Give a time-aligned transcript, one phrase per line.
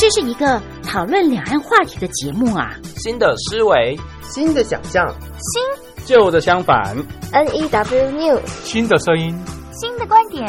[0.00, 2.74] 这是一个讨论两岸话题的节目啊。
[2.96, 6.96] 新的思维，新的想象，新旧的相反
[7.32, 9.38] ，N E W New，新的声音，
[9.78, 10.48] 新的观点，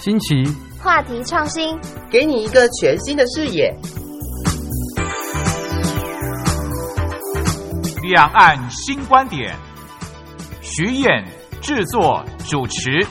[0.00, 0.42] 新奇，
[0.82, 1.78] 话题创新，
[2.10, 3.72] 给你一个全新的视野。
[8.02, 9.54] 两岸新观点，
[10.60, 11.24] 徐燕
[11.60, 13.06] 制作主持。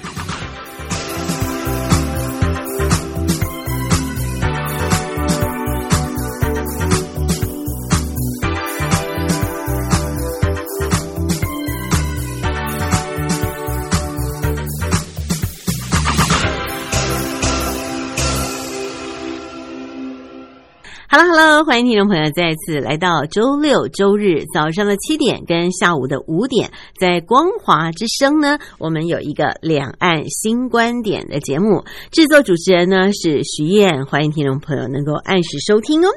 [21.20, 36.10] Hello，Hello，欢迎听众朋友再次来到周六周日早上的七点跟下午的五点，在光华之声呢，我们有一个两岸新观点的节目，制作主持人呢是徐燕，欢迎听众朋友能够按时收听哦。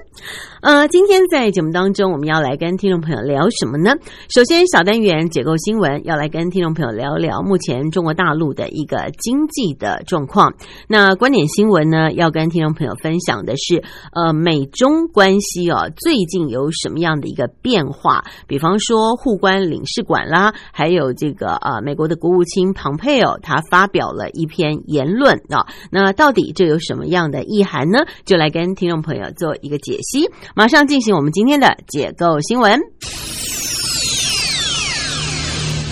[0.61, 3.95] 呃，今天在节目当中，我们要来跟听众朋友聊什么呢？
[4.29, 10.53] 首先，小单元解构新闻，要来跟听众朋友聊聊目前中国大陆的一个经济的状况。
[10.89, 18.25] 那观点新闻呢，要跟听众朋友分享的是，呃，美中关系哦，最近有什么样的一个变化？
[18.47, 27.99] 比方说，互关领事馆啦，还有这个呃，美国的国务卿庞佩奥他发表了一篇言论啊，那到底这有什么样的意涵呢？
[28.25, 30.31] 就来跟听众朋友做一个解析。
[30.55, 32.81] 马上进行我们今天的解构新闻。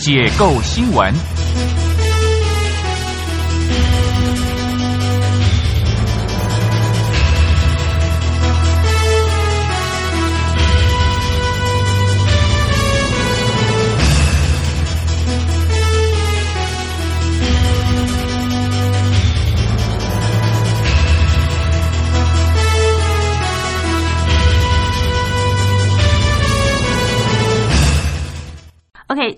[0.00, 1.12] 解构新闻。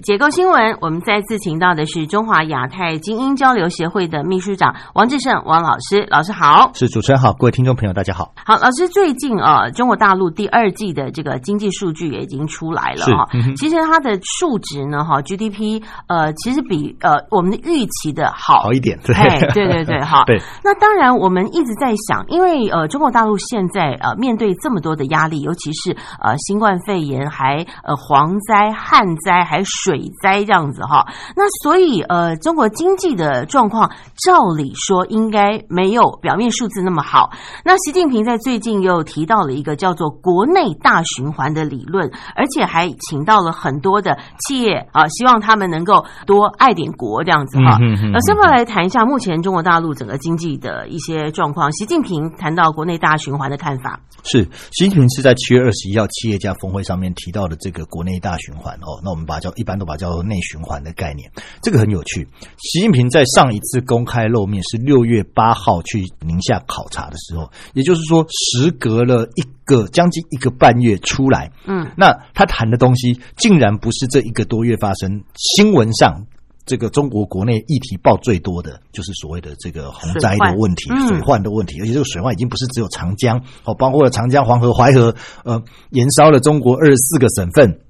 [0.03, 8.33] 解构新闻，我们再次请到的是中华亚太精英交流协会的秘书长王志胜王老师，老师好，是主持人好，各位听众朋友大家好。
[8.47, 18.61] 好，老师，最近啊，中国大陆第二季的这个经济数据也已经出来了哈，其实它的数值呢，哈，GDP 呃，其实比呃我们的预期的好。
[18.61, 19.15] 好一点，对，
[19.53, 20.39] 对对对，哈， 对。
[20.63, 29.90] 那当然，我们一直在想，因为呃，中国大陆现在呃面对这么多的压力，尤其是呃新冠肺炎，还呃蝗灾、旱灾，还水
[30.23, 33.91] 灾这样子哈，那所以呃，中国经济的状况
[34.25, 37.31] 照理说应该没有表面数字那么好。
[37.65, 47.79] 那习近平在最近又提到了一个叫做“国内大循环”的理论，而且还请到了很多的企业啊，希望他们能够多爱点国这样子哈。
[48.13, 51.71] 老师，们来谈一下目前中国大陆整个经济的一些状况。
[51.73, 59.01] 习近平谈到国内大循环的看法，是习近平是在七月二十一号企业家峰会上面提到的这个国内大循环哦。
[59.03, 61.29] 那我们把它叫一般都把叫做内循环的概念，
[61.63, 62.29] 这个很有趣。
[62.59, 76.27] 习近平在上一次公开露面是六月八号去宁夏考察的时候，也就是说，时隔了一个将近一个半月出来，嗯，那他谈的东西竟然不是这一个多月发生新闻上
[76.67, 85.15] 这个中国国内议题报最多的，就是所谓的这个洪灾的问题、水患的问题，而且这个水患已经不是只有长江哦，包括了长江、黄河、淮河，
[85.45, 87.81] 呃，延烧了中国二十四个省份。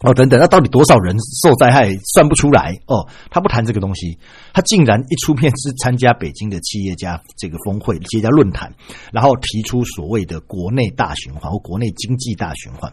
[0.00, 3.08] 哦，等等，那到底多少人受灾害算不出来哦。
[3.30, 4.18] 他不谈这个东西，
[4.56, 8.72] 他竟然一出面是参加北京的企业家这个峰会、企业家论坛，
[9.12, 12.90] 然后提出所谓的国内大循环或国内经济大循环。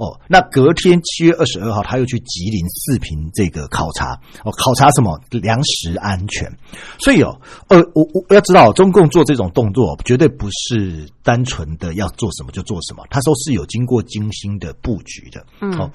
[0.00, 6.50] 哦，那隔天七月二十二号，他又去吉林四平这个考察哦，考察什么粮食安全。
[6.98, 15.46] 所以哦，呃，我我要知道，中共做这种动作绝对不是单纯的要做什么就做什么，他说是有经过精心的布局的。
[15.60, 15.88] 嗯，哦。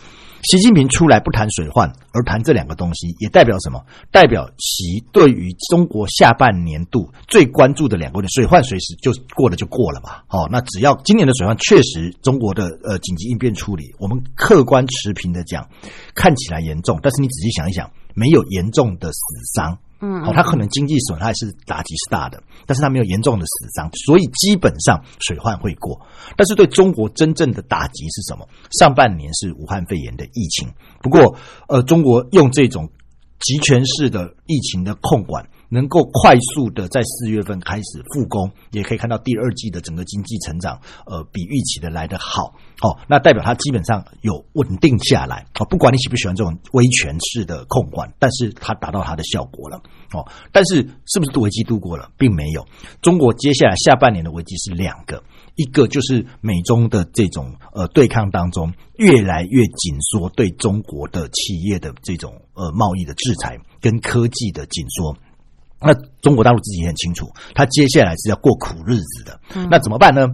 [0.44, 3.86] 习近平出来不谈水患，而谈这两个东西，也代表什么？
[4.10, 10.22] 代表习对于中国下半年度最关注的两个问题：水患随时就过了就过了嘛。
[10.28, 15.68] 好，那只要今年的水患确实中国的呃紧急应变处理，我们客观持平的讲，
[16.16, 19.20] 看起来严重，但是你仔细想一想，没有严重的死
[19.56, 19.78] 伤。
[20.04, 26.02] 嗯，好，它可能经济损害是打击是大的，但是它没有严重的死伤，所以基本上水患会过。
[26.36, 28.50] 但是对中国真正的打击是什么？
[28.80, 30.68] 上半年是武汉肺炎的疫情，
[31.04, 31.36] 不过
[31.68, 32.90] 呃，中国用这种
[33.42, 42.54] 集权式的疫情的控管，能够快速的在四月份开始复工，也可以看到第二季的整个经济成长，呃，比预期的来得好。
[42.82, 45.46] 哦，那代表它基本上有稳定下来。
[45.60, 49.78] 哦，不管你喜不喜欢这种威权式的控管，但是它达到它的效果了。
[50.14, 52.66] 哦，但是是不是危机度过了，并没有。
[53.02, 55.24] 中国接下来下半年的危机是两个，
[55.62, 65.16] 一个就是美中的这种呃对抗当中越来越紧缩，对中国的企业的这种呃贸易的制裁跟科技的紧缩。
[65.84, 69.40] 那中国大陆自己也很清楚，他接下来是要过苦日子的。
[69.70, 70.28] 那怎么办呢？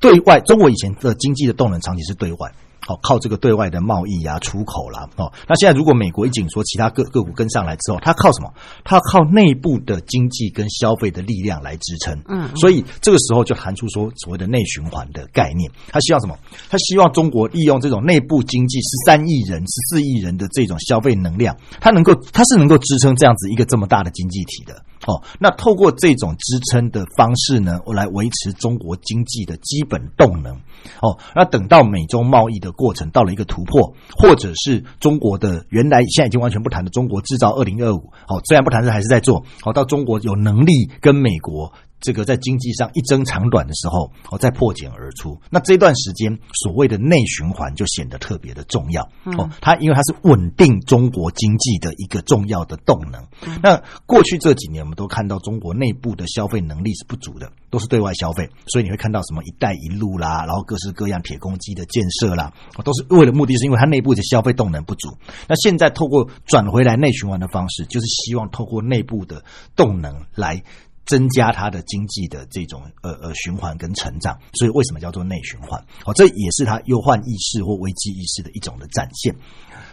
[0.00, 2.52] 对外，中国以前的经济的动能长期是对外。
[2.86, 8.52] 好，靠这个对外的贸易啊，出口啦，哦，那现在如果美国一紧缩，其他各个股跟上来之后，它靠什么？
[8.82, 12.20] 它靠内部的经济跟消费的力量来支撑。
[12.28, 15.70] 嗯，所以这个时候就含出说所谓的内循环的概念。
[15.88, 16.36] 他希望什么？
[16.68, 24.82] 他希望中国利用这种内部经济十三亿人、十四亿人的这种消费能量，它能够，它是能够支撑这样子一个这么大的经济体的。
[25.06, 30.54] 哦，那透过这种支撑的方式呢，我来维持中国经济的基本动能。
[31.00, 39.44] 哦，那等到美中贸易的过程到了一个突破，或者是中国的原来现在已经完全不谈的中国制造二零二五，哦，虽然不谈，但还是在做。
[39.60, 41.72] 好，到中国有能力跟美国。
[42.02, 45.40] 这个在经济上一争长短的时候，哦，再破茧而出。
[45.48, 49.02] 那这段时间所谓的内循环就显得特别的重要
[49.36, 49.48] 哦。
[49.60, 53.24] 它因为它是稳定中国经济的一个重要的动能。
[53.62, 58.50] 那过去这几年，我们都看到中国内部的消费能力是不足的，都是对外消费。
[58.66, 62.52] 所以你会看到什么“一带一路”啦，然后各式各样铁公鸡的建设啦，
[62.84, 65.16] 都是为了目的是因为它内部的消费动能不足。
[65.46, 69.44] 那现在透过转回来内循环的方式，就是希望透过内部的
[69.76, 70.60] 动能来。
[71.06, 75.82] 增加它的经济的这种呃呃循环跟成长，所以为什么叫做内循环？
[76.04, 79.34] 好，这也是它忧患意识或危机意识的一种的展现。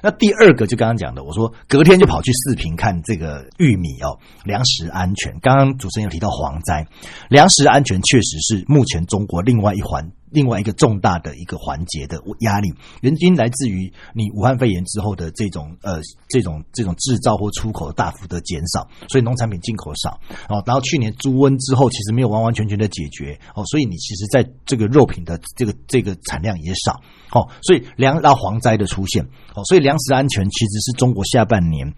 [0.02, 5.38] 那第二个就刚刚讲的，我说隔天就跑去视频看这个玉米哦，粮食安全。
[5.42, 6.88] 刚刚主持人有提到蝗灾，
[7.30, 10.10] 粮食安全确实是目前中国另外一环。
[10.32, 16.00] 另外一个重大的一个环节的压力，原因来自于你武汉肺炎之后的这种呃
[16.30, 20.62] 这种这种制造或出口大幅的减少，所以农产品进口少哦。
[20.66, 29.24] 然后去年猪瘟之后，其实没有完完全全的解决哦，所以你其实在这个肉品的这个这个产量也少哦，所以粮到蝗灾的出现
[29.56, 31.94] 哦，所以粮食安全其实是中国下半年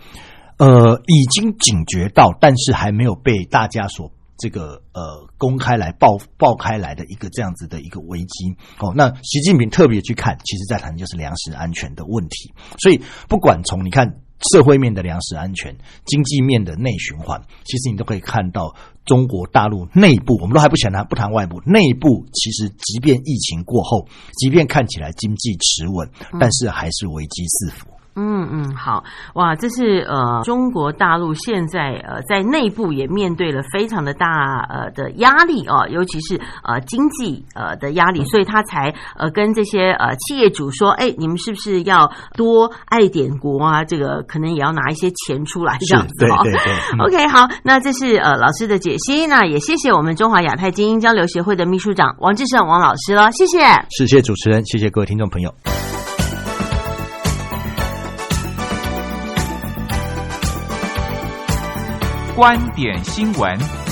[0.57, 4.11] 呃已经警觉到，但是还没有被大家所。
[4.41, 12.51] 这个呃，公开来爆爆开来的一个这样子的一个危机哦，那习近平特别去看，其实在谈就是粮食安全的问题。
[12.79, 12.99] 所以
[13.29, 14.19] 不管从你看
[14.51, 24.07] 社会面的粮食安全、经济面的内循环，其实你都可以看到中国大陆内部，我们都还不想谈不谈外部，内部其实即便疫情过后，
[24.39, 26.09] 即便看起来经济持稳，
[26.39, 27.85] 但是还是危机四伏。
[27.91, 29.03] 嗯嗯嗯，好
[29.35, 43.83] 哇，这是呃中国大陆现在呃在内部也面对了非常的大呃的压力哦，尤其是呃经济呃的压力，所以他才呃跟这些呃企业主说，哎，你们是不是要多爱点国啊？
[43.83, 46.39] 这个可能也要拿一些钱出来这样子哦。
[46.43, 47.05] 对对对。
[47.05, 53.59] OK，好，那这是呃老师的解析，那也谢谢我们中华亚太精英交流协会的秘书长王志胜王老师了，谢谢。
[53.89, 56.00] 谢谢主持人，谢谢各位听众朋友。
[62.41, 63.90] 观点新闻。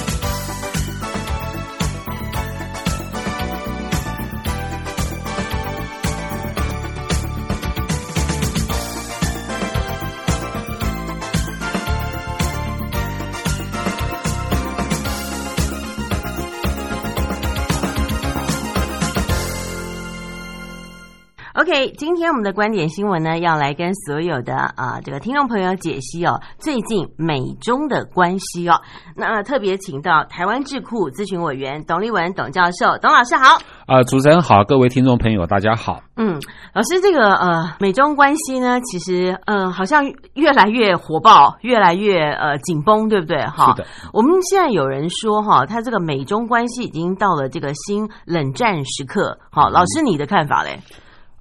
[21.69, 28.81] OK，今天我们的观点新闻呢，要来跟所有的啊这个听众朋友解析哦，最近美中的关系哦。
[29.16, 33.59] 那特别请到台湾智库咨询委员董立文董教授，董老师好。
[33.85, 36.02] 啊，主持人好，各位听众朋友大家好。
[36.16, 36.42] 嗯，
[36.73, 43.45] 老师，这个呃美中关系呢，其实呃好像越来越火爆，越来越呃紧绷，对不对？
[43.45, 43.88] 哈，是的。
[44.11, 49.38] 我们现在有人说哈，他这个美中关系已经到了这个新冷战时刻。
[49.52, 50.80] 好，老师你的看法嘞？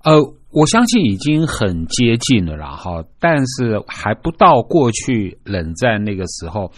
[0.04, 6.70] 呃，我相信已经很接近了，然后，但是还不到过去冷战那个时候。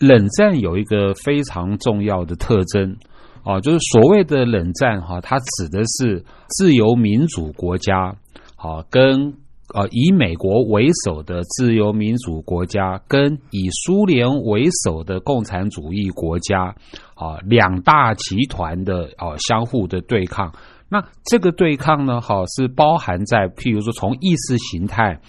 [0.00, 2.96] 冷战有一个非常重要的特征，
[3.42, 8.14] 啊，就是所谓的冷战哈，它指的是自由民主国家，
[8.54, 9.34] 啊，跟
[9.74, 16.76] 呃以美国为首的自由民主国家，跟以苏联为首的共产主义国家，
[17.16, 20.52] 啊，两大集团的啊相互的对抗。
[20.88, 25.20] 那这个对抗呢，好，是包含在譬如说从意识形态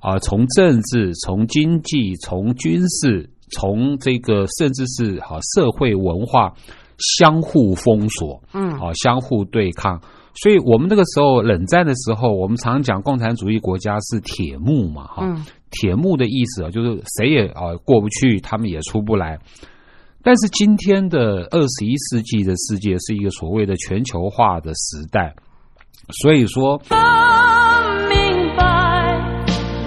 [0.00, 6.52] 啊，从政治、从经济、从军事，从这个甚至是哈社会文化
[7.16, 10.00] 相互封锁，嗯啊，相互对抗。
[10.42, 19.38] 所以我们那个时候冷战的时候，我们常讲共产主义国家是铁幕嘛，哈、嗯铁幕的意思啊，就是谁也啊过不去，他们也出不来。
[20.24, 25.34] 但是今天的二十一世纪的世界是一个所谓的全球化的时代，
[26.22, 26.80] 所以说，
[28.08, 28.64] 明白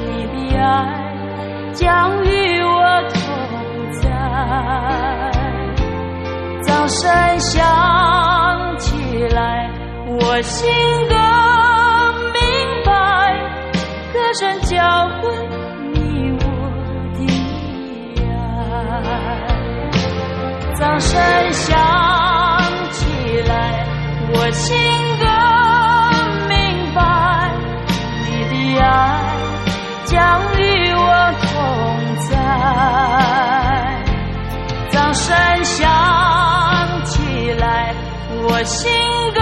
[0.05, 3.19] 你的爱将与我同
[3.99, 4.05] 在。
[6.61, 8.95] 掌声响起
[9.33, 9.71] 来，
[10.07, 10.69] 我心
[11.09, 11.17] 更
[12.31, 12.39] 明
[12.85, 12.91] 白，
[14.13, 14.77] 歌声教
[15.19, 15.33] 会
[15.93, 15.97] 你
[16.31, 16.45] 我
[17.17, 17.19] 的
[18.23, 19.56] 爱。
[20.79, 21.19] 掌声
[21.53, 21.75] 响
[22.91, 23.05] 起
[23.47, 23.83] 来，
[24.31, 24.77] 我心
[25.17, 25.25] 更
[26.47, 27.01] 明白，
[28.23, 28.85] 你的爱
[30.05, 30.61] 将与
[30.93, 31.01] 我
[31.41, 31.49] 同
[32.29, 32.29] 在。
[34.89, 35.83] 掌声响
[37.05, 37.95] 起来，
[38.43, 38.91] 我心
[39.33, 39.41] 更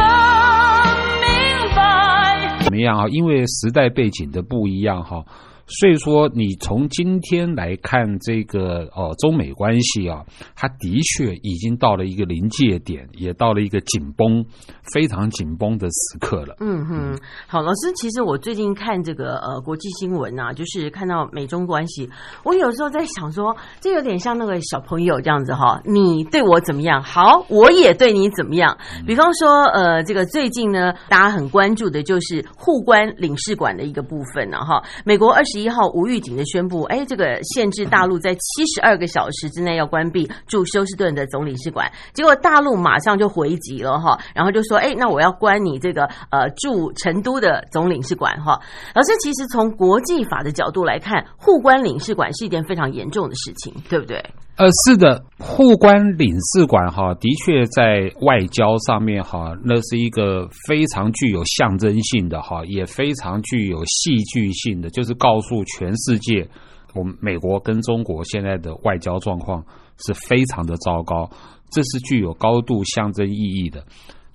[1.20, 1.28] 明
[1.76, 2.64] 白。
[2.64, 3.08] 怎么样啊？
[3.10, 5.26] 因为时代背景的不一样哈，
[5.68, 10.24] 所以说你从今天来看这个哦中美关系啊，
[10.56, 14.46] 它的确已经到了一个临界点，也到了一个紧绷、
[14.94, 16.56] 非常紧绷的时刻了。
[16.60, 22.10] 嗯哼，好，老师，其实我最近看这个呃国际新闻啊，就是看到美中关系，
[22.44, 28.78] 我有时候在想说，这有点像那个小朋友这样子哈，你对我怎么样，好，我也对你怎么样。
[29.08, 34.84] 比方说，呃，这个最近呢，大家很关注的就是互关领事馆的一个部分呢、哈。
[35.04, 48.60] 美国二十十一号无预警的宣布，哎，这个限制大陆在七十二个小时之内要关闭驻休斯顿的总领事馆，结果大陆马上就回击了哈，然后就说，哎，那我要关你这个呃驻成都的总领事馆哈。
[48.94, 54.22] 老师，其实从国际法的角度来看，互关领事馆是一件非常严重的事情，对不对？
[54.58, 66.48] 呃，是的，互关领事馆哈，的确在外交上面哈，那是一个非常具有象征性的哈，也非常具有戏剧性的，就是告诉全世界，
[66.94, 69.64] 我们美国跟中国现在的外交状况
[70.06, 71.30] 是非常的糟糕，
[71.72, 73.84] 这是具有高度象征意义的。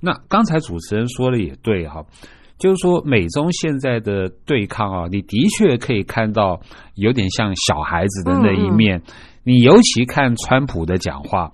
[0.00, 2.04] 那刚才主持人说的也对哈，
[2.58, 6.60] 就是说美中现在的对抗啊，你的确可以看到
[6.94, 9.02] 有点像小孩子的那一面。
[9.42, 11.50] 你尤其看川普的讲话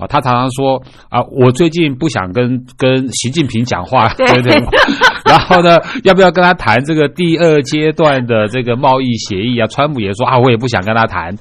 [0.00, 4.54] 啊，他常常说啊，我最近不想跟跟习近平讲话，对不对？
[5.24, 9.66] 然后呢，要不要跟他谈这个第二阶段的这个贸易协议啊？
[9.66, 11.34] 川普也说啊，我也不想跟他谈。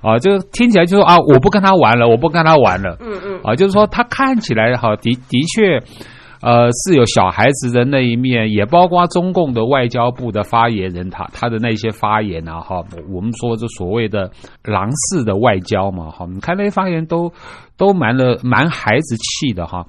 [0.00, 2.98] 啊，就听起来就说啊，我不跟他玩了，我不跟他玩了。
[3.00, 5.80] 嗯嗯，啊，就是说他看起来哈的的确，
[6.44, 14.30] 呃，是有小孩子的那一面，也包括中共的外交部的发言人他他的那些发言啊，哈，我们说这所谓的
[14.62, 17.32] 狼式的外交嘛，哈，你看那些发言都
[17.78, 19.86] 都蛮了蛮孩子气的哈，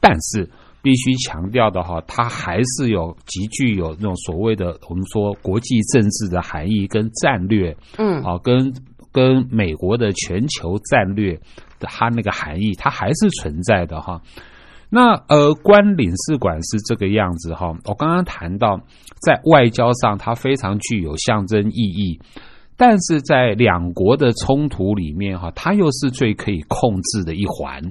[0.00, 0.48] 但是。
[0.80, 8.72] 必须强调的哈，它还是有极具有那种所谓的我们说国际政治的含义跟战略，嗯，啊，跟
[9.12, 11.34] 跟美国的全球战略
[11.80, 14.22] 的它那个含义，它还是存在的哈。
[14.90, 17.74] 那呃，关领事馆是这个样子哈。
[17.84, 18.80] 我刚刚谈到，
[19.20, 22.18] 在外交上它非常具有象征意义，
[22.76, 27.82] 但是在两国的冲突里面哈，它又是最可以控制的一环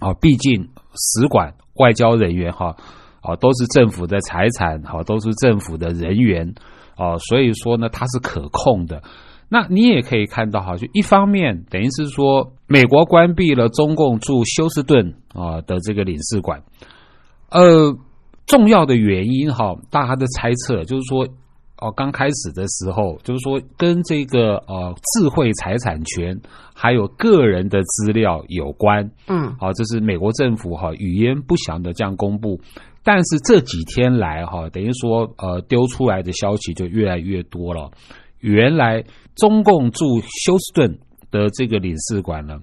[0.00, 0.14] 啊。
[0.14, 2.74] 毕竟使馆外交人员哈
[3.20, 6.54] 啊都是政府的财产哈，都是政府的人员
[6.96, 9.02] 啊，所以说呢，它是可控的。
[9.48, 16.62] 那你也可以看到哈，就一方面等于是说，美国关闭了中共驻休斯顿啊的这个领事馆，
[17.50, 17.96] 呃，
[18.46, 21.26] 重要的原因哈，大家的猜测就是说，
[21.78, 26.40] 哦，刚开始的时候就是说跟这个呃智慧财产权
[26.74, 32.60] 还有个人的资料有关，嗯，好，这是美国政府哈语焉不详的这样公布。
[33.06, 37.90] 但是这几天来哈，等于说呃丢出来的消息就越来越多了。
[38.44, 39.02] 原来
[39.36, 40.98] 中共驻休斯顿
[41.30, 42.58] 的这个领事馆呢，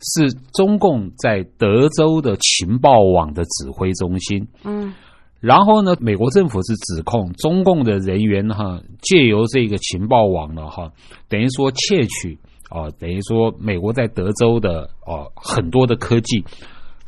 [0.00, 4.48] 是中共在德州的情报网的指挥中心。
[4.64, 4.92] 嗯，
[5.38, 10.90] 然后呢，美国政府是指控中共的人员哈，借由这个情报网呢哈，
[11.28, 12.36] 等于说窃取
[12.68, 16.44] 啊、等于说美国在德州的啊、很多的科技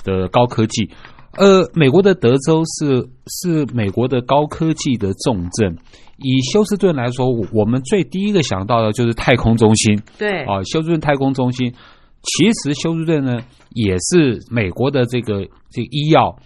[0.04, 0.88] 的高科技。
[1.36, 5.76] 呃，美国的德州是是美国的高科技的重镇。
[6.18, 10.00] 以休斯顿来说，我我们最第一个想到的就是太空中心。
[10.16, 11.72] 对，啊，休斯顿太空中心，
[12.22, 13.38] 其实休斯顿呢
[13.70, 16.38] 也是美国的这个这个医药、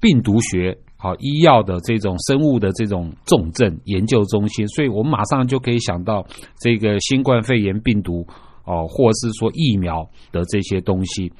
[0.00, 6.24] 病毒学、好医药的这种生物的这种重症研究中心，所以我们马上就可以想到
[6.60, 8.24] 这个新冠肺炎病毒
[8.64, 11.32] 哦，或是说疫苗的这些东西。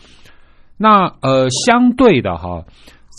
[0.83, 2.65] 那呃，相对的哈，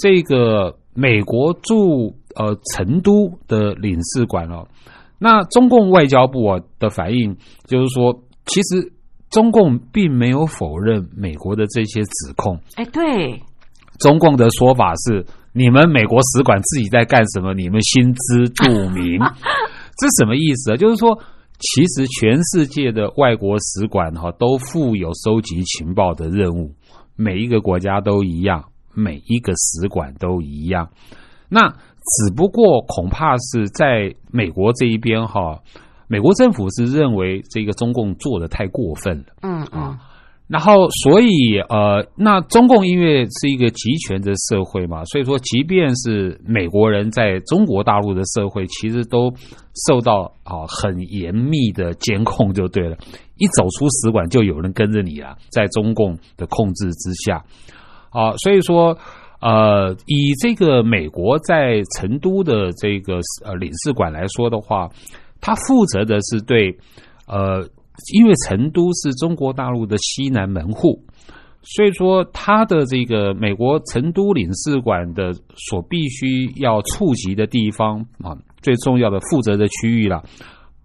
[0.01, 4.67] 这个美国驻呃成都的领事馆哦，
[5.19, 7.37] 那中共外交部啊的反应
[7.67, 8.91] 就是说，其实
[9.29, 12.59] 中共并没有否认美国的这些指控。
[12.77, 13.39] 哎，对，
[13.99, 19.19] 中共的说法是，你们美国使馆自己在干什么，你们心知肚明。
[19.99, 20.77] 这什么意思啊？
[20.77, 21.15] 就是说，
[21.59, 26.71] 其实全世界的外国使馆哈都负有收集情报的任务，
[27.15, 30.89] 每一个国家都一样，每一个使馆都一样。
[31.49, 35.61] 那只不过恐怕是在美国这一边哈，
[36.07, 39.25] 美国政府是认为这个中共做的太过分了。
[39.41, 39.97] 嗯嗯。
[40.51, 49.33] 然后，所以呃，那中共因为是一个集权的社会嘛，所以说，即便是美国人在中国大陆的社会，其实都
[49.87, 52.97] 受到啊很严密的监控，就对了。
[53.37, 57.41] 一走出使馆，就有人跟着你了，在中共的控制之下
[58.09, 58.97] 啊，所以说
[59.39, 64.89] 呃，以这个美国在成都的这个呃领事馆来说的话，
[65.39, 66.75] 他负责的是对
[67.25, 67.65] 呃。
[68.13, 71.03] 因为成都是中国大陆的西南门户，
[71.61, 80.23] 所以说它的这个美国成都领事馆的所必须要触及的地方啊，最重要的负责的区域了，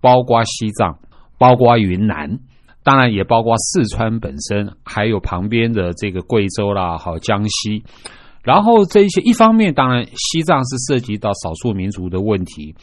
[0.00, 0.98] 包括西藏，
[1.38, 2.38] 包括云南，
[2.82, 7.82] 当然也包括四川本身，还有旁边的这个贵州啦，好江西。
[8.42, 12.74] 然后这一些一方面，当然西藏是涉及到少数民族的问题，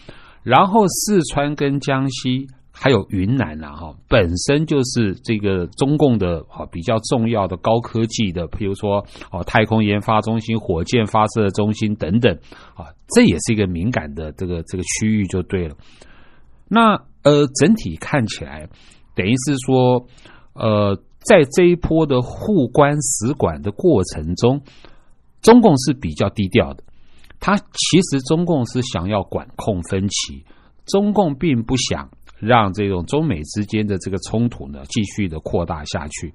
[0.43, 2.47] 然后四川跟江西。
[2.75, 8.97] 还有云南呐，哈，本身就是这个中共的哈比较重要的高科技的，比如说
[9.31, 12.35] 哦太空研发中心、火箭发射中心等等
[12.75, 15.75] 啊，这也是一个敏感的这个这个区域就对了。
[16.67, 18.67] 那呃，整体看起来，
[19.15, 20.07] 等于是说，
[20.53, 24.61] 呃，在这一波的互关使馆的过程中，
[25.41, 26.83] 中共是比较低调的。
[27.39, 30.43] 他其实中共是想要管控分歧，
[30.85, 32.09] 中共并不想。
[32.45, 36.33] 让这种中美之间的这个冲突呢继续的扩大下去，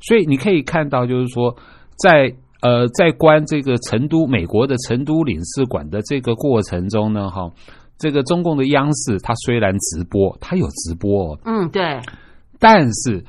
[0.00, 1.54] 所以你可以看到，就是说，
[1.96, 7.50] 在呃在关这个成都美国的成都领事馆的这个过程中呢，哈，
[7.98, 12.00] 这个中共的央视它虽然直播，它有直播，嗯，对，
[12.58, 13.24] 但是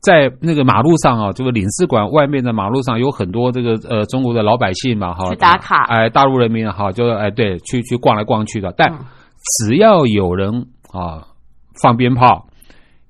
[0.00, 8.90] 在那个马路上啊，这个领事馆外面的马路上有很多这个呃中国的老百姓嘛，哈，去打卡，哎，大陆人民哈，就哎对，去去逛来逛去的，但
[9.58, 11.28] 只要有人啊。
[11.82, 12.48] 放鞭炮，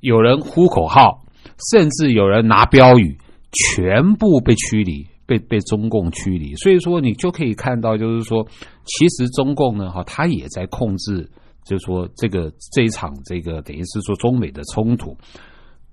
[0.00, 1.24] 有人呼口号，
[1.70, 3.16] 甚至有人拿标语，
[3.52, 6.54] 全部被驱离，被被中共驱离。
[6.56, 8.46] 所以说，你就可以看到，就是说，
[8.84, 11.28] 其实中共呢，哈，他也在控制，
[11.64, 15.16] 就是说，这个这一场这个等于是说中美的冲突，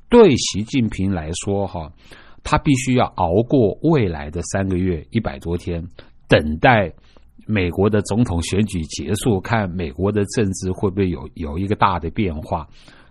[0.10, 1.92] 对习近平来说，哈，
[2.44, 5.84] 他必须要熬过未来的三个月一百多天，
[6.28, 6.94] 等待。
[7.48, 12.68] 美国的总统选举结束，看美国的政治会不会有有一个大的变化，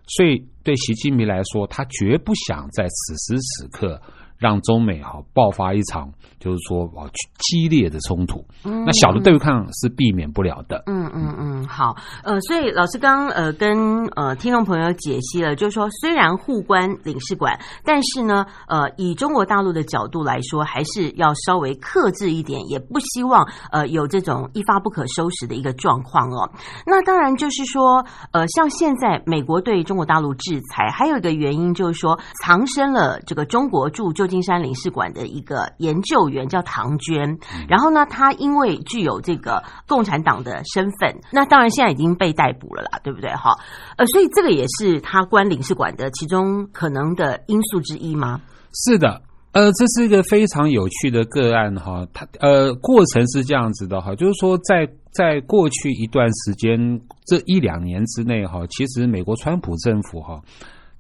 [0.07, 4.01] 所以对习近平来说，他绝不想在此时此刻。
[4.39, 10.83] 让中美哈爆发一场，就是说啊激烈的冲突，嗯那小的对抗是避免不了的。
[10.87, 26.51] 嗯嗯嗯，好，呃，所以老师刚呃跟呃听众朋友解析了，就是说虽然互关领事馆，但是呢，呃，以中国大陆的角度来说，还是要稍微克制一点，也不希望呃有这种一发不可收拾的一个状况哦。
[26.87, 43.31] 那当然就是说，呃，像现在美国对中国大陆制裁，还有一个原因就是说，藏身了这个中国驻旧金山领事馆的一个研究员叫唐娟，然后呢，他因为具有这个共产党的身份，那当然现在已经被逮捕了啦，对不对？
[43.31, 43.53] 哈，
[43.97, 48.41] 呃，所以这个也是他关领事馆的其中可能的因素之一吗？
[48.73, 56.77] 是的，呃，这是一个非常有趣的个案哈，它呃过程是这样子的哈，就是说在在过去一段时间
[57.27, 60.41] 这一两年之内哈，其实美国川普政府哈。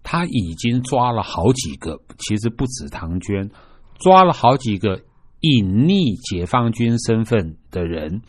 [0.09, 3.51] 他已经抓了好几个，其实不止唐娟，
[3.99, 5.01] 抓了好几个
[5.40, 8.23] 隐匿解放军身份的人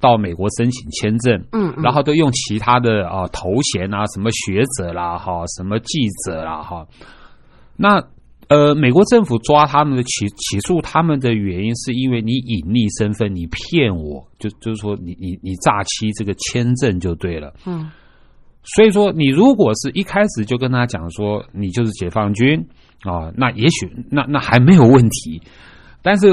[0.00, 6.84] 到美国申请签证，嗯，然后都用其他的啊头衔啊，什么学者啦，哈，什么记者啦，哈。
[7.76, 8.02] 那
[8.48, 17.88] 呃，美国政府抓他们的起起诉他们的原因，是因为你隐匿身份，你骗我，就就是说你你你诈欺这个签证就对了，嗯。
[18.64, 22.64] 所以说，你如果是一开始就跟他讲说你就是解放军
[23.00, 25.42] 啊，那也许那那还没有问题。
[26.00, 26.28] 但是，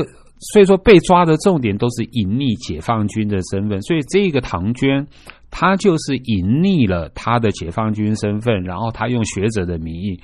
[0.54, 3.82] 所以说被抓的重点都是隐匿解放军的身份。
[3.82, 5.08] 所以这个唐娟，
[5.50, 10.20] 她就是隐匿了她的解放军身份，然后她用学者的名义，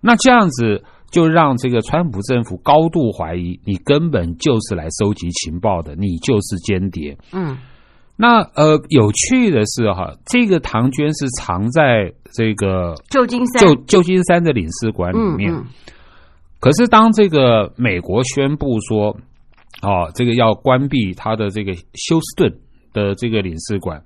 [0.00, 7.16] 那这样子就让这个川普政府高度怀疑，你根本就是来收集情报的，你就是间谍。
[7.32, 7.56] 嗯
[8.22, 15.50] 那呃，有趣的是哈，这个唐娟是藏在这个旧金山旧旧金山的领事馆里面。
[15.50, 15.64] 嗯嗯
[16.60, 19.16] 可是当这个美国宣布说，
[19.80, 22.60] 哦，这个要关闭他的这个休斯顿
[22.92, 24.02] 的这个领事馆，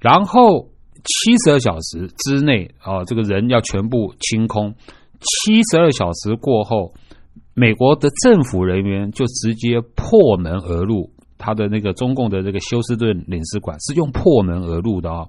[0.00, 0.70] 然后
[1.04, 4.74] 七十二小时之内，哦，这个人要全部清空。
[5.20, 6.94] 七十二小时过后，
[7.52, 15.28] 美国的政府人员就直接破门而入他的那个中共的这个休斯顿领事馆，是用破门而入的哦。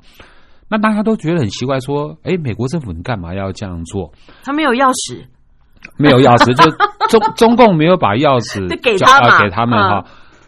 [0.70, 4.12] 那大家都觉得很奇怪，说：“哎，美国政府你干嘛要这样做？”
[4.44, 5.24] 他没有钥匙，
[5.98, 6.70] 没有钥匙，就
[7.20, 10.06] 中中共没有把钥匙给交他给他们嗯哈。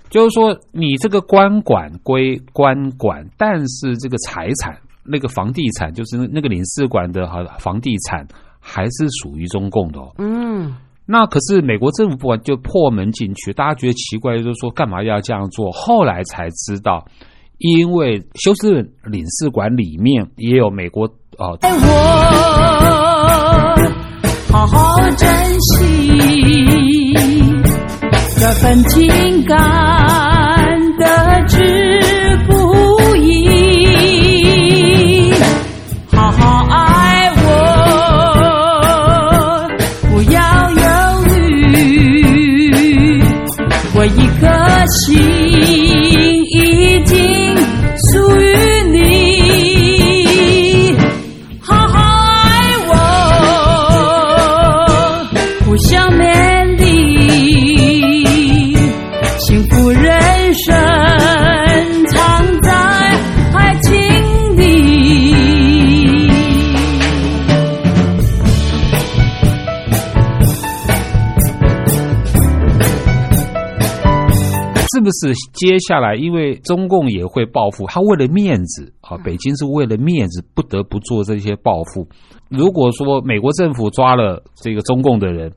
[0.10, 8.28] 就是说，你这个官管归官管，但是这个财产，那个房地产，就是那那个领事馆的哈房地产，
[8.60, 10.12] 还是属于中共的哦。
[10.17, 10.76] 嗯
[11.12, 15.72] 那可是美国政府不管就破门进去，大家觉得奇怪，就是说干嘛要这样做？
[15.72, 17.04] 后来才知道，
[17.58, 21.08] 因为休斯顿领事馆里面也有美国
[21.39, 21.80] 哦爱我，
[24.52, 25.28] 好好珍
[25.60, 27.13] 惜
[28.38, 29.58] 这份情感
[31.00, 31.43] 的
[75.19, 82.08] 是接下来，因为中共也会报复，他为了面子啊，北京是为了面子不得不做这些报复。
[82.49, 85.51] 如果说美国政府抓了这个中共的人，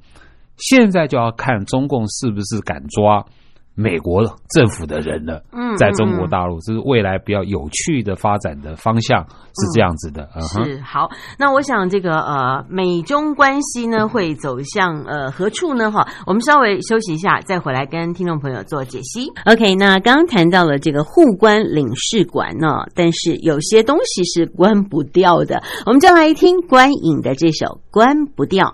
[0.59, 3.25] 现在就要看中共是不是敢抓
[3.74, 4.22] 美国
[4.54, 5.42] 政府的人了。
[5.52, 10.28] 嗯在中国大陆，这是未来比较有趣的发展的方向，是这样子的。
[10.35, 11.08] 嗯好，
[11.38, 15.90] 那我想这个呃美中关系呢会走向呃何处呢？
[15.90, 19.30] 哈，我们稍微休息一下，再回来跟听众朋友做解析。
[19.46, 28.66] OK，那刚刚谈到了这个互关领事馆呢，但是有些东西是关不掉的，我们就来听关颖的这首《关不掉》。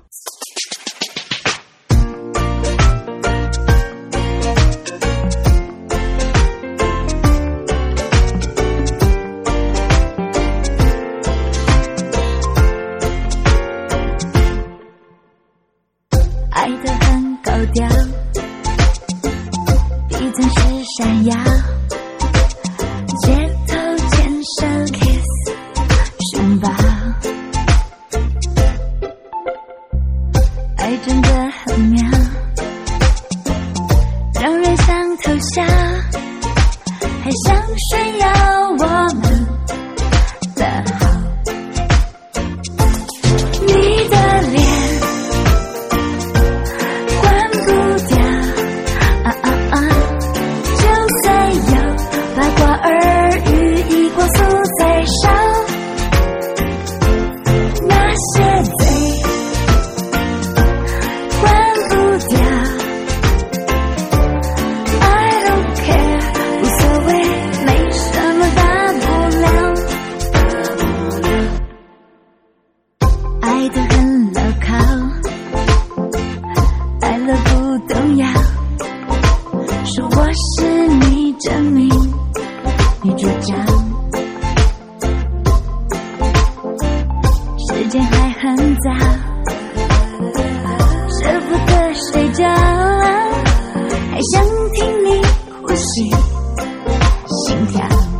[97.47, 98.18] 心跳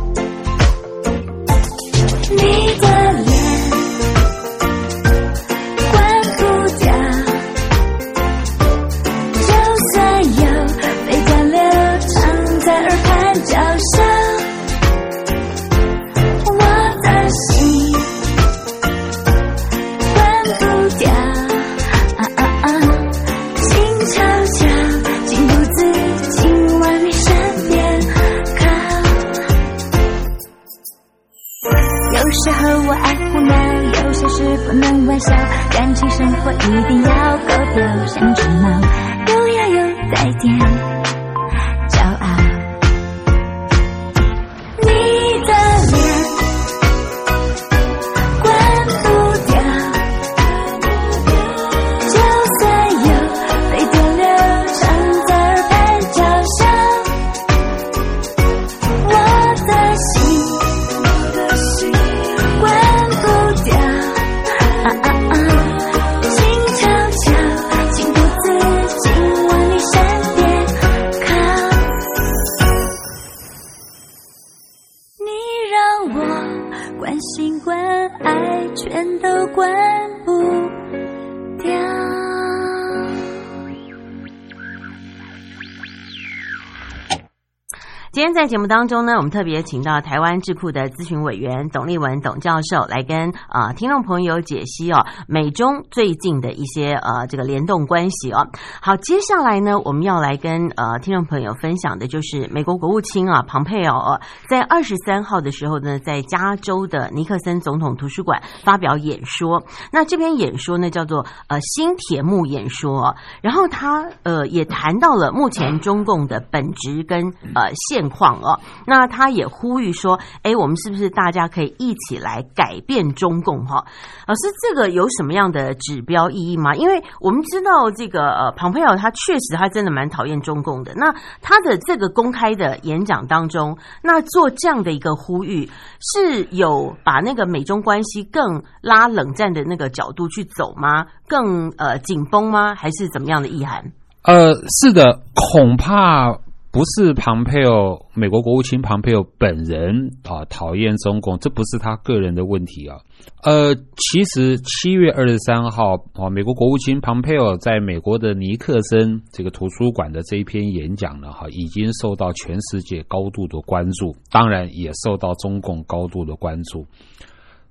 [88.49, 98.47] 节目当中呢，我们特别请到台湾智库的咨询委员董立文董教授来跟呃听众朋友解析哦美中最近的一些呃这个联动关系哦。
[98.81, 109.63] 好，接下来呢，我们要来跟呃听众朋友分享的就是美国国务卿啊庞佩奥哦，在二十三号的时候呢，在加州的尼克森总统图书馆发表演说。
[109.93, 118.59] 那这篇演说呢，叫做呃新铁幕演说、哦，然后他呃也谈到了目前中共的本质跟呃现况哦。
[118.85, 123.85] 那他也呼吁说，哎，我们是不是大家可以一起来改变中共哈、
[124.27, 126.75] 老师，这个有什么样的指标意义吗？
[126.75, 130.93] 因为我们知道这个呃，庞佩奥他确实他真的蛮讨厌中共的。
[130.95, 141.05] 那他的这个公开的演讲当中，那做这样的一个呼吁，是有把那个美中关系更拉冷战的那个角度去走吗？
[141.27, 142.73] 更呃紧绷吗？
[142.75, 143.91] 还是怎么样的意涵？
[144.23, 146.37] 呃，是的，恐怕
[146.71, 152.97] 不是庞佩奥，美国国务卿庞佩奥本人啊讨厌中共，这不是他个人的问题啊。
[153.41, 166.85] 呃，其实七月二十三号啊，美国国务卿庞佩奥在美国的尼克森这个图书馆的这一篇演讲呢，哈，已经受到全世界高度的关注，当然也受到中共高度的关注。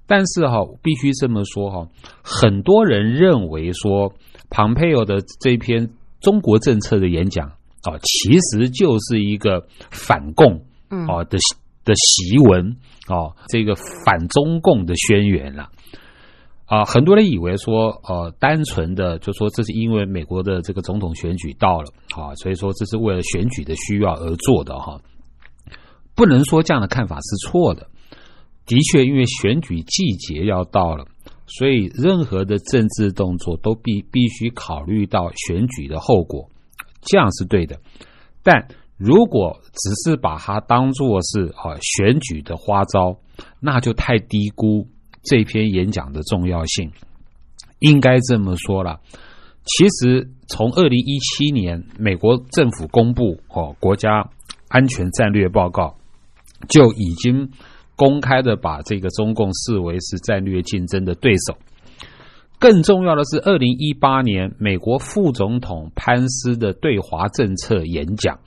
[0.09, 1.87] 但是哈，必须这么说哈，
[2.23, 4.13] 很多人认为说，
[4.51, 11.39] 庞佩奥的这篇中国政策的演讲啊，其实就是一个反共嗯啊的
[11.85, 15.71] 的檄文啊，这个反中共的宣言了。
[16.67, 25.01] 啊，很多人以为说，呃，单纯的就说这是因为美国的这个总统选举到了，啊，所以说这是为了选举的需要而做的哈。
[26.15, 27.89] 不能说这样的看法是错的。
[28.67, 31.07] 的确，因为选举季节要到了，
[31.47, 36.51] 所以任何的政治动作都必必须考虑到选举的后果，
[37.09, 37.79] 这样是对的。
[38.43, 43.19] 但如果只是把它当做是啊选举的花招，
[43.61, 44.87] 那就太低估
[45.23, 46.91] 这篇演讲的重要性。
[47.81, 48.99] 应该这么说了，
[49.65, 54.29] 其实从二零一七年美国政府公布哦国家
[54.69, 55.97] 安全战略报告，
[56.69, 57.49] 就已经
[57.95, 61.57] 公开的把这个中共视为是战略竞争的对手。
[62.59, 68.39] 更重要的是，二零一八年美国副总统潘斯的对华政策演讲，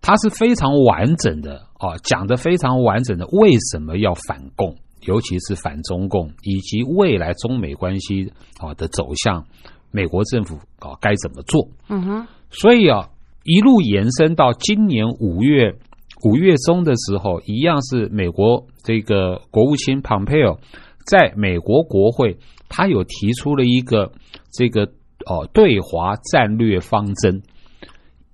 [0.00, 4.74] 他是非常完整的啊，讲的非常完整的，为什么要反共，
[5.06, 9.44] 尤其是反中共，以及未来中美关系啊的走向，
[9.90, 11.68] 美国政府啊该怎么做。
[11.88, 13.08] 嗯哼，所以啊，
[13.44, 15.76] 一路延伸到今年五月
[16.24, 20.58] 五月中的时候，一样是美国这个国务卿蓬佩奥
[21.06, 22.36] 在美国国会，
[22.68, 24.12] 他有提出了一个
[24.52, 24.82] 这个
[25.26, 27.42] 哦对华战略方针，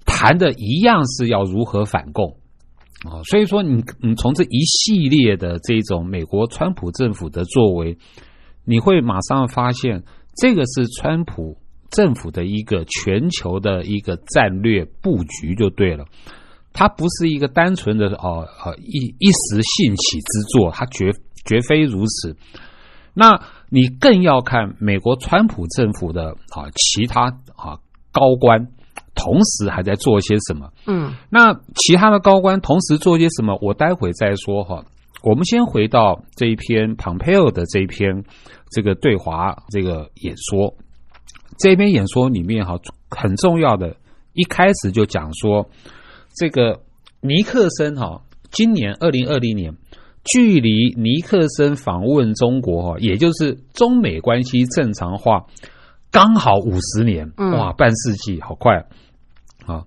[0.05, 2.37] 谈的一样是要如何反共。
[3.05, 7.99] 啊、所以说你你从这一系列的这种美国川普政府的作为，
[8.65, 10.03] 你会马上发现，
[10.37, 11.59] 这个是川普
[11.91, 16.07] 政府的一个全球的一个战略布局就对了。
[16.73, 21.13] 它不是一个单纯的哦哦一一时兴起之作，它绝
[21.45, 22.35] 绝非如此。
[23.13, 23.39] 那
[23.71, 27.79] 你更要看美国川普政府的啊其他啊
[28.13, 28.69] 高官，
[29.15, 30.71] 同时还在做些什么？
[30.87, 33.59] 嗯那其他的高官同时做些什么？
[33.61, 34.85] 我待会再说哈。
[35.23, 38.25] 我们先回到这一篇蓬佩奥的这一篇
[38.71, 40.75] 这个对华这个演说，
[41.59, 43.97] 这篇演说里面哈很重要的，
[44.35, 45.71] 一开始就讲说，
[46.37, 46.83] 这个
[47.23, 49.75] 尼克森哈，今年二零二零年，
[50.25, 55.45] 距离尼克森访问中国哈，也就是中美关系正常化，
[56.11, 58.87] 刚好五十年，嗯哇，半世纪，好快
[59.67, 59.85] 啊！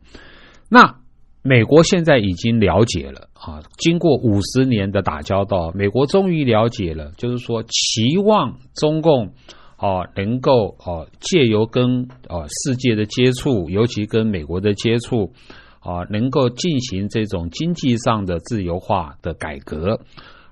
[0.70, 0.98] 那
[1.42, 9.34] 美国现在已经了解了啊，经过五十年的打交道，美国终于了解了，就是说期望中共
[9.78, 15.32] 啊，能够啊借由跟啊世界的接触，尤其跟美国的接触，
[15.80, 20.02] 啊，能够进行这种经济上的自由化的改革，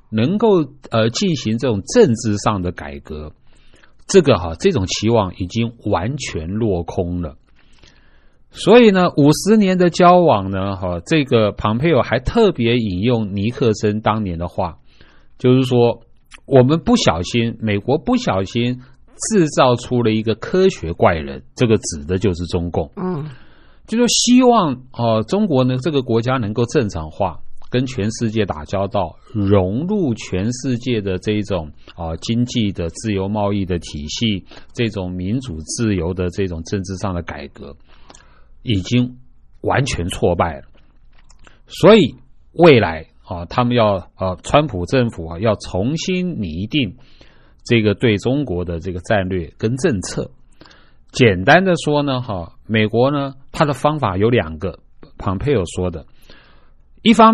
[0.10, 3.34] 能够呃进行这种政治上的改革，
[4.08, 7.36] 这个哈、这种期望已经完全落空了。
[8.52, 14.78] 所以呢，五十年的交往呢，哈、这个庞佩奥还特别引用尼克森当年的话，
[15.38, 16.04] 就是说，
[16.46, 18.80] 我们不小心，美国不小心
[19.30, 22.90] 制造出了一个科学怪人，这个指的就是中共。
[22.96, 23.26] 嗯
[23.88, 37.76] 就是希望啊、中国呢这个国家能够正常化，跟全世界打交道，融入全世界的这种啊、经济的自由贸易的体系，这种民主自由的这种政治上的改革，
[38.64, 39.18] 已经
[39.62, 40.64] 完全挫败了。
[41.68, 42.16] 所以
[42.54, 46.96] 未来啊，他们要呃，川普政府啊要重新拟定
[47.64, 50.32] 这个对中国的这个战略跟政策。
[51.12, 54.78] 简单的说呢，哈，美国呢，他的方法有两个，
[55.18, 56.06] 庞佩尔说的，
[57.02, 57.34] 一方